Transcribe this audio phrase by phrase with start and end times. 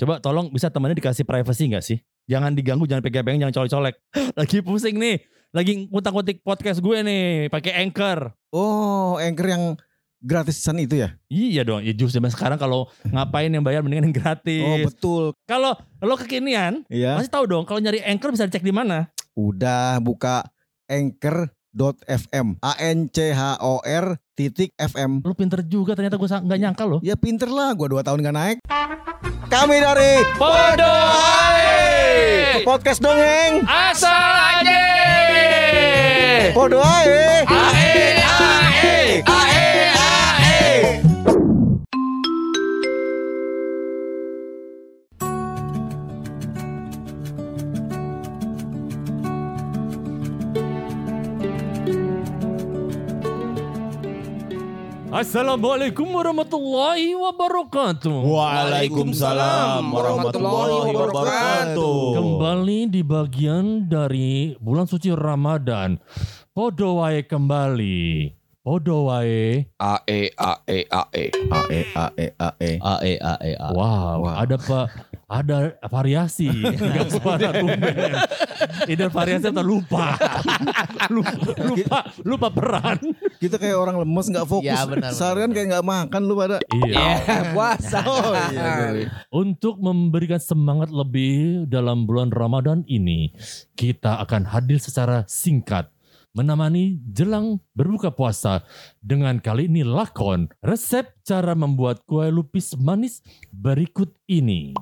[0.00, 2.00] Coba tolong bisa temannya dikasih privacy nggak sih?
[2.24, 4.00] Jangan diganggu, jangan pegang-pegang, jangan colek-colek.
[4.40, 5.20] Lagi pusing nih.
[5.52, 8.32] Lagi ngutang-ngutik podcast gue nih pakai Anchor.
[8.48, 9.64] Oh, anchor yang
[10.24, 11.20] gratisan itu ya?
[11.28, 14.84] Iya dong, ya justru zaman sekarang kalau ngapain yang bayar mendingan yang Oh, gratis.
[14.88, 15.24] betul.
[15.44, 17.20] Kalau lo kekinian, Iya.
[17.20, 19.12] masih tahu dong kalau nyari Anchor bisa dicek di mana?
[19.36, 20.48] Udah buka
[21.70, 22.58] anchor.fm.
[22.62, 25.22] A N C H O R titik FM.
[25.22, 26.98] Lo pinter juga ternyata gue nggak nyangka lo.
[27.02, 28.58] Ya pinter lah, gua dua tahun gak naik.
[29.50, 30.94] Kami dari Podo
[32.62, 33.66] Podcast Dongeng.
[33.66, 34.82] Asal aja.
[36.54, 37.46] Podo ae.
[37.46, 39.99] Ae ae ae ae.
[55.20, 58.24] Assalamualaikum warahmatullahi wabarakatuh.
[58.24, 61.96] Waalaikumsalam warahmatullahi wabarakatuh.
[62.16, 66.00] Kembali di bagian dari bulan suci Ramadan.
[66.56, 68.39] Podo wae kembali.
[68.60, 69.72] Podo wae.
[69.80, 71.32] A E A E A E.
[71.48, 72.70] A E A E A E.
[72.76, 73.68] A E A E A.
[73.72, 74.36] Wow, Wow.
[74.36, 74.86] ada pak
[75.30, 75.58] ada
[75.88, 76.52] variasi
[76.92, 78.12] Gak suara tumben.
[78.84, 80.12] Ini variasi atau lupa.
[81.16, 83.00] lupa lupa lupa peran.
[83.40, 84.68] Kita kayak orang lemes nggak fokus.
[84.68, 86.60] Ya, benar, benar, Seharian kayak nggak makan lu pada.
[86.68, 87.56] Iya.
[87.56, 88.04] puasa.
[88.12, 88.52] Oh iya.
[88.52, 89.04] sorry.
[89.32, 93.32] Untuk memberikan semangat lebih dalam bulan Ramadan ini,
[93.72, 95.88] kita akan hadir secara singkat
[96.32, 98.62] menemani jelang berbuka puasa.
[99.02, 104.74] Dengan kali ini lakon resep cara membuat kue lupis manis berikut ini.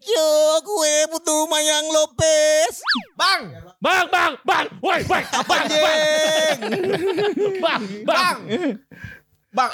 [0.00, 0.28] Yo,
[0.64, 2.80] gue butuh Mayang Lopez.
[3.20, 3.52] Bang,
[3.84, 5.84] Bang, bang, bang, woi, woi, bang, Anjing.
[5.84, 6.22] bang,
[7.60, 8.38] bang, Bang,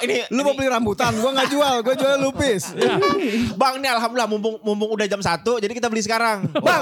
[0.01, 1.13] ini Lu mau beli rambutan?
[1.21, 2.63] Gua nggak jual, gua jual lupis.
[2.77, 2.93] Ya.
[3.57, 6.45] Bang ini alhamdulillah mumpung mumpung udah jam 1 jadi kita beli sekarang.
[6.61, 6.81] Bang,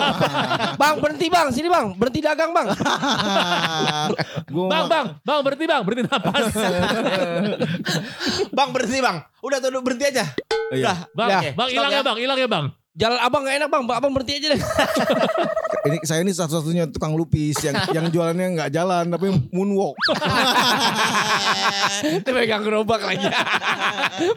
[0.76, 2.68] bang berhenti bang, sini bang, berhenti dagang bang.
[4.54, 6.46] Gua bang, bang, bang, berhenti bang, berhenti napas.
[8.52, 9.18] bang berhenti bang.
[9.42, 10.26] Udah tuh berhenti aja.
[10.70, 10.84] Iya.
[10.86, 10.98] Udah.
[11.16, 11.42] Bang, Udah.
[11.56, 12.66] bang, hilang ya bang, hilang ya bang.
[12.96, 14.62] Jalan abang gak enak bang, abang berhenti aja deh.
[15.86, 19.94] Ini saya ini satu-satunya tukang lupis yang yang jualannya nggak jalan tapi moonwalk.
[22.18, 23.30] Itu pegang gerobak lagi.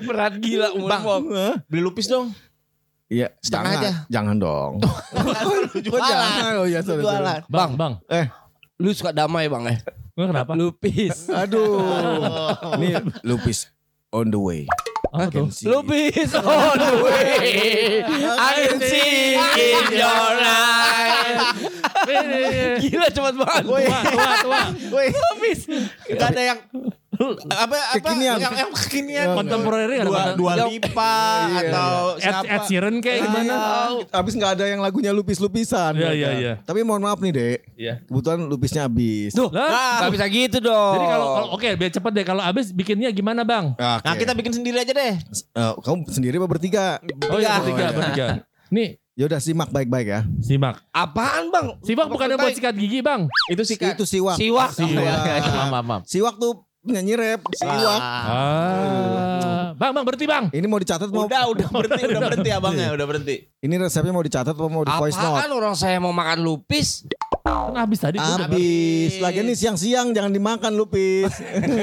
[0.04, 1.02] Berat gila umur Bang.
[1.08, 1.24] bang.
[1.64, 2.36] Beli lupis dong.
[3.08, 3.90] Iya, Setengah jangan, aja.
[4.12, 4.72] Jangan dong.
[4.84, 6.52] Lu Oh, jangan.
[6.60, 7.16] Oh iya, sorry, sorry.
[7.16, 7.40] Jualan.
[7.48, 7.92] Bang, bang,
[8.76, 9.78] Lu suka damai bang eh.
[10.12, 10.52] kenapa?
[10.52, 11.32] Lupis.
[11.32, 11.80] Aduh.
[12.76, 13.72] Nih lupis
[14.12, 14.68] on the way.
[15.08, 15.48] Apa tuh?
[15.48, 15.64] See.
[15.64, 18.04] Lupis on the way.
[18.04, 21.40] I can see in your eyes.
[22.82, 23.62] Gila cepet banget.
[23.64, 24.60] Tua, tua, tua.
[25.08, 25.60] Lupis.
[26.12, 26.60] Gak ada yang
[27.50, 28.36] apa apa Kekinian.
[28.38, 31.14] yang yang kekinian Kontemporer ada dua dua Yang- lipa
[31.48, 31.60] Iya.
[31.64, 33.54] atau Ed, siapa Ed Sheeran kayak gimana?
[34.08, 35.92] Habis nggak ada yang lagunya lupis-lupisan.
[35.94, 36.14] Iya, mereka.
[36.14, 36.52] iya, iya.
[36.60, 37.58] Tapi mohon maaf nih, Dek.
[37.74, 37.94] Iya.
[38.04, 39.32] Kebetulan lupisnya habis.
[39.32, 40.94] Tuh, Lah, gak bisa gitu dong.
[40.94, 43.74] Jadi kalau kalau- oke biar cepet deh kalau abis bikinnya gimana bang?
[43.74, 45.14] Nah, Nah kita bikin sendiri aja deh.
[45.18, 47.02] Eh, kamu sendiri apa bertiga?
[47.26, 47.58] Oh iya Bertiga.
[47.58, 47.92] bertiga Oh, iya.
[47.92, 48.26] bertiga.
[48.68, 50.20] Nih Ya udah simak baik-baik ya.
[50.38, 50.78] simak.
[50.88, 51.74] apaan bang?
[51.82, 53.26] Simak bukan yang buat sikat gigi bang.
[53.50, 54.38] Itu sih Itu siwak.
[54.38, 54.70] Siwak.
[54.70, 55.74] Siwak.
[55.74, 56.06] Maaf.
[56.06, 57.40] Siwak tuh penyanyi rap.
[57.52, 58.00] Siwak.
[58.00, 60.44] Ah, bang bang berhenti bang.
[60.54, 63.36] Ini mau dicatat mau Udah udah berhenti udah berhenti abangnya udah berhenti.
[63.58, 65.38] Ini resepnya mau dicatat atau mau di voice note?
[65.42, 67.04] Apaan orang saya mau makan lupis?
[67.48, 68.20] Kan habis tadi.
[68.20, 69.18] Habis.
[69.18, 71.32] Lagian nih siang-siang jangan dimakan lupis.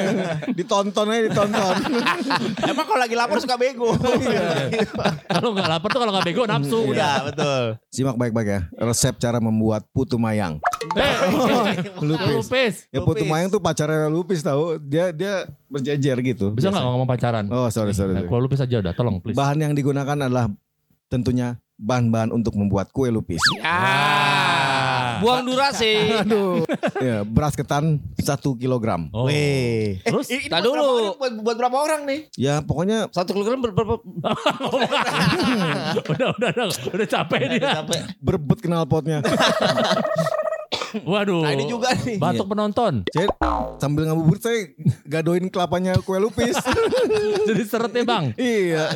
[0.58, 1.76] ditonton aja ditonton.
[2.70, 3.94] Emang kalau lagi lapar suka bego.
[5.36, 6.94] Kalau nggak lapar tuh kalau nggak bego nafsu udah.
[6.96, 7.64] Udah betul.
[7.92, 8.62] Simak baik-baik ya.
[8.80, 10.62] Resep cara membuat putu mayang.
[10.96, 11.12] Eh,
[12.00, 12.28] Lupis.
[12.48, 12.76] lupis.
[12.88, 14.80] Ya putu mayang tuh pacarnya lupis tahu.
[14.80, 16.56] Dia dia berjejer gitu.
[16.56, 17.46] Bisa nggak ngomong pacaran?
[17.52, 18.16] Oh sorry sorry.
[18.16, 18.24] Nah.
[18.24, 19.36] Kalau lupis aja udah, tolong please.
[19.36, 20.48] Bahan yang digunakan adalah
[21.06, 23.44] tentunya bahan-bahan untuk membuat kue lupis.
[23.60, 25.20] Ah.
[25.20, 26.12] Buang durasi.
[26.24, 26.68] Aduh.
[27.00, 28.28] ya, beras ketan 1
[28.60, 29.08] kilogram.
[29.12, 29.28] Oh.
[29.28, 30.00] Weh.
[30.04, 30.28] Terus?
[30.36, 30.76] Eh, buat dulu.
[30.76, 31.16] berapa orang?
[31.16, 32.20] Buat, buat berapa orang nih?
[32.36, 33.96] Ya pokoknya Satu kilogram ber- berapa?
[36.12, 37.60] udah, udah, udah, udah capek dia.
[37.80, 38.00] Capek.
[38.20, 39.20] berebut kenal potnya.
[41.04, 41.44] Waduh.
[41.44, 42.16] Nah ini juga nih.
[42.16, 43.04] Batuk penonton.
[43.12, 43.28] Saya
[43.82, 44.72] sambil ngabuburit saya
[45.04, 46.56] gadoin kelapanya kue lupis.
[47.50, 48.26] Jadi seretnya bang.
[48.40, 48.88] iya.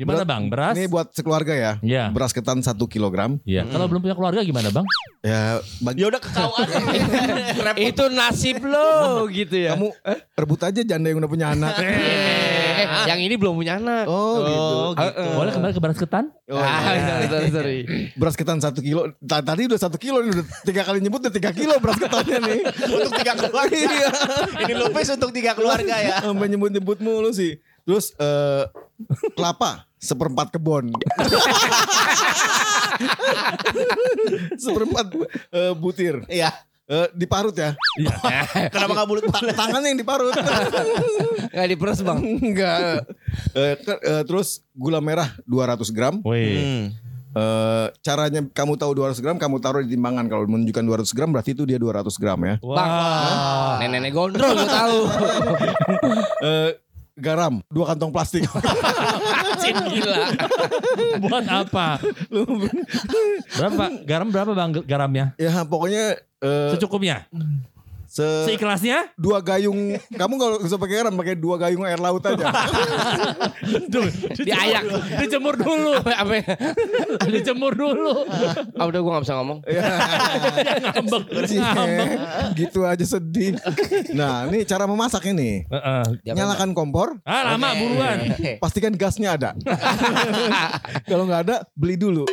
[0.00, 0.48] Gimana bang?
[0.48, 0.80] Beras?
[0.80, 1.72] Ini buat sekeluarga ya.
[1.84, 2.08] Iya.
[2.08, 3.36] Beras ketan 1 kilogram.
[3.44, 3.68] Iya.
[3.68, 4.86] Kalau belum punya keluarga gimana bang?
[5.20, 6.76] Ya bagi Ya udah kau aja.
[7.92, 9.76] Itu nasib lo gitu ya.
[9.76, 9.92] kamu
[10.40, 11.76] rebut aja janda yang udah punya anak.
[12.86, 14.04] Eh, yang ini belum punya anak.
[14.08, 14.56] Oh, gitu.
[14.56, 15.22] Oh, gitu.
[15.36, 16.24] Boleh kembali ke beras ketan?
[16.48, 17.02] Oh, ah, iya.
[17.04, 17.78] sorry, sorry, sorry.
[18.16, 19.12] Beras ketan 1 kilo.
[19.20, 22.38] Ta- Tadi udah 1 kilo ini udah tiga kali nyebut udah 3 kilo beras ketannya
[22.40, 22.60] nih.
[22.96, 23.76] Untuk tiga keluarga.
[24.66, 26.16] Ini lupis untuk tiga keluarga ya.
[26.24, 27.58] Sampai nyebut-nyebut mulu sih.
[27.84, 28.64] Terus eh
[29.34, 30.92] kelapa seperempat kebon.
[34.64, 35.06] seperempat
[35.52, 36.24] eh, butir.
[36.28, 36.52] Iya.
[36.90, 37.78] Eh, diparut ya.
[38.74, 40.34] Kenapa gak bulat Ta- tangannya yang diparut.
[41.54, 42.18] Gak diperes bang.
[42.18, 43.06] Enggak.
[43.54, 46.18] Eh, ke- eh, terus gula merah 200 gram.
[46.26, 46.58] Wih.
[46.58, 46.84] Hmm.
[47.30, 50.26] Eh, caranya kamu tahu 200 gram, kamu taruh di timbangan.
[50.26, 52.54] Kalau menunjukkan 200 gram berarti itu dia 200 gram ya.
[52.58, 53.78] Wah.
[53.78, 54.98] Nenek-nenek gondrong gue tahu.
[56.40, 56.70] Eh,
[57.14, 58.48] garam, dua kantong plastik.
[59.60, 60.18] Cin gila.
[61.22, 61.86] Buat apa?
[63.56, 63.84] berapa?
[64.08, 65.26] Garam berapa bang garamnya?
[65.36, 67.28] ya pokoknya eh, Secukupnya?
[68.10, 69.14] Se Seikhlasnya?
[69.14, 69.94] dua gayung.
[70.10, 72.50] Kamu kalau bisa pakai garam pakai dua gayung air laut aja.
[74.34, 74.82] Diayak.
[75.22, 75.94] Dijemur dulu.
[76.02, 76.34] Apa apa?
[77.30, 78.26] Dijemur dulu.
[78.74, 79.58] Ah udah gue gak bisa ngomong.
[79.62, 81.22] Ngambek.
[81.54, 82.08] Ngambek.
[82.58, 83.54] gitu aja sedih.
[84.10, 85.62] Nah, ini cara memasak ini.
[85.70, 86.02] Heeh.
[86.34, 88.18] Nyalakan kompor, Ah lama buruan.
[88.58, 89.50] pastikan gasnya ada.
[91.10, 92.26] Kalau nggak ada, beli dulu.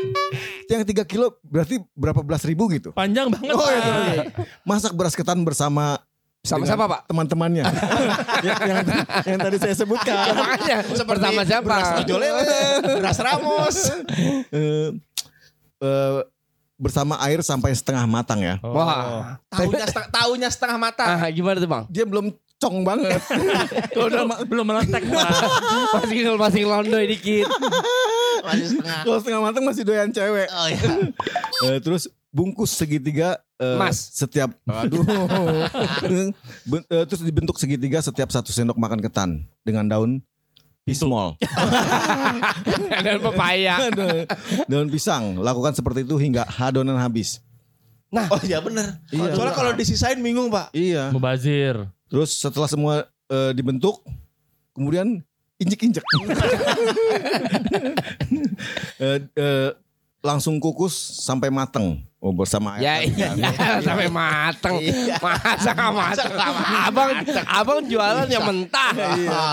[0.67, 2.91] Yang 3 kilo berarti berapa belas ribu gitu.
[2.91, 3.55] Panjang banget.
[3.55, 4.03] Oh, iya, Pak.
[4.11, 4.23] iya.
[4.67, 5.99] Masak beras ketan bersama
[6.47, 7.11] Sama siapa pak?
[7.11, 7.59] Teman-temannya.
[8.47, 8.79] yang, yang,
[9.27, 10.31] yang tadi saya sebutkan.
[10.31, 11.67] Makanya pertama siapa?
[11.67, 13.77] Beras tojolele, beras ramos.
[14.55, 14.95] Eh,
[15.83, 16.19] eh,
[16.77, 18.61] bersama air sampai setengah matang ya.
[18.61, 18.77] Oh.
[18.77, 19.41] Wah.
[19.49, 21.09] Tahunya setengah, tahunya setengah matang.
[21.09, 21.83] Ah, gimana tuh bang?
[21.89, 23.21] Dia belum cong banget.
[24.29, 25.03] Ma- belum meletek.
[25.97, 27.49] Masih masih ngelondoy dikit.
[28.49, 29.01] Masih setengah.
[29.03, 30.47] kalau setengah matang masih doyan cewek.
[30.49, 30.91] Oh iya.
[31.67, 34.13] Eh, terus bungkus segitiga Mas.
[34.13, 35.01] setiap aduh
[36.69, 39.29] Ben- eh, terus dibentuk segitiga setiap satu sendok makan ketan
[39.61, 40.21] dengan daun
[40.83, 41.33] pismol
[43.03, 43.89] Dan pepaya.
[44.65, 47.41] daun pisang lakukan seperti itu hingga adonan habis
[48.07, 49.01] Oh iya bener.
[49.09, 49.33] Iya.
[49.33, 50.69] Soalnya kalau disisain bingung pak.
[50.71, 51.89] iya Mubazir.
[52.05, 54.05] terus setelah semua eh, dibentuk
[54.71, 55.25] kemudian
[55.57, 56.05] injek-injek
[58.97, 59.69] Eh, eh,
[60.19, 63.29] langsung kukus sampai mateng oh bersama Ya air iya
[63.79, 64.81] sampai mateng.
[65.21, 66.29] Masa nggak mateng?
[66.83, 67.09] Abang
[67.47, 68.91] abang jualan yang mentah.
[68.97, 69.45] Iya.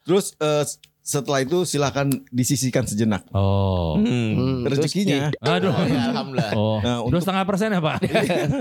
[0.00, 0.64] terus eh,
[0.98, 3.94] setelah itu silahkan disisihkan sejenak Oh.
[3.94, 5.70] Hmm, terus rezekinya Aduh.
[5.70, 6.52] Oh, iya, alhamdulillah.
[6.56, 6.78] Oh.
[6.82, 7.96] Nah, untuk- setengah persen ya Pak?
[8.02, 8.10] di-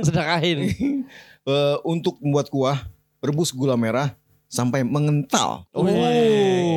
[0.06, 0.58] sedekahin.
[1.50, 2.86] eh, untuk membuat kuah
[3.18, 4.14] rebus gula merah
[4.46, 5.82] sampai mengental Oh,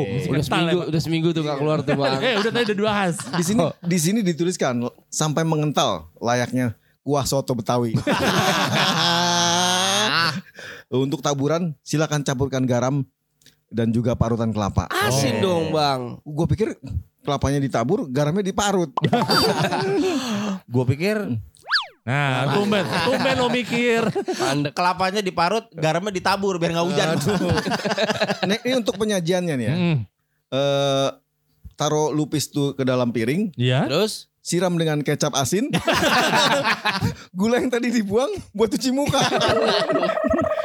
[0.05, 0.89] Wih, udah kental seminggu, ya, Pak.
[0.91, 2.21] udah seminggu tuh gak keluar tuh bang.
[2.25, 3.15] Eh udah tadi udah dua has.
[3.33, 4.75] di sini di sini dituliskan
[5.09, 7.93] sampai mengental layaknya kuah soto betawi
[10.91, 13.05] untuk taburan silakan campurkan garam
[13.69, 16.17] dan juga parutan kelapa Asin dong bang.
[16.21, 16.69] gue pikir
[17.21, 18.91] kelapanya ditabur garamnya diparut
[20.69, 21.17] Gue pikir
[22.09, 24.01] Nah, tumben, tumben lo mikir.
[24.73, 27.09] Kelapanya diparut, garamnya ditabur biar nggak hujan.
[28.43, 29.97] Nah, ini untuk penyajiannya nih ya Hmm.
[30.49, 31.09] Eh,
[31.75, 33.85] taruh lupis tuh ke dalam piring Iya.
[33.85, 34.33] Terus?
[34.41, 35.69] siram dengan kecap asin
[37.37, 39.21] gula yang tadi dibuang buat cuci muka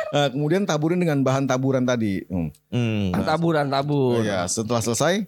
[0.08, 2.48] Nah, kemudian taburin dengan bahan taburan tadi Hmm.
[2.70, 3.12] Hmm.
[3.14, 4.24] Taburan tabur.
[4.24, 5.28] ya setelah selesai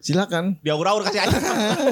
[0.00, 1.38] silakan Diaur-aur kasih aja.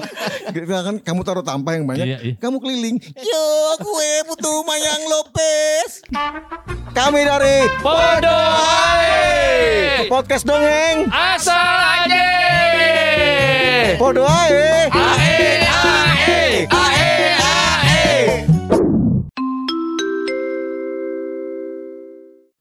[0.67, 2.35] silakan kamu taruh tampah yang banyak Iya, iya.
[2.37, 3.45] kamu keliling yo
[3.79, 6.01] gue butuh Mayang Lopez
[6.91, 8.41] kami dari Podo
[10.09, 12.27] podcast dongeng Asal aja.
[13.97, 17.07] podo ae Ae ae ae
[17.37, 18.13] ae.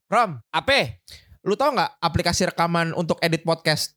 [0.07, 0.99] Rom, Apa?
[1.41, 3.96] lu tau nggak aplikasi rekaman untuk edit podcast?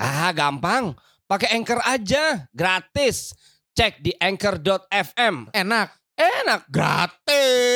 [0.00, 0.96] Ah gampang.
[1.30, 3.30] Pakai Anchor aja, gratis.
[3.70, 5.54] Cek di anchor.fm.
[5.54, 6.66] Enak, Enak.
[6.66, 7.70] gratis.